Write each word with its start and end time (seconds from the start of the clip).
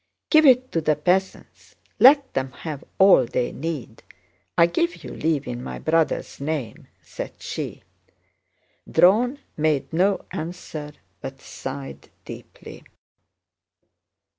"Give 0.31 0.47
it 0.47 0.71
to 0.71 0.81
the 0.81 0.95
peasants, 0.95 1.75
let 1.99 2.33
them 2.33 2.53
have 2.53 2.83
all 2.97 3.23
they 3.27 3.51
need; 3.51 4.01
I 4.57 4.65
give 4.65 5.03
you 5.03 5.11
leave 5.11 5.47
in 5.47 5.61
my 5.61 5.77
brother's 5.77 6.39
name," 6.41 6.87
said 7.03 7.33
she. 7.39 7.83
Dron 8.89 9.37
made 9.57 9.93
no 9.93 10.25
answer 10.31 10.93
but 11.21 11.39
sighed 11.39 12.09
deeply. 12.25 12.83